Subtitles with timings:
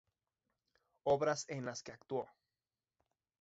[1.03, 2.27] Obras en las que actuó:.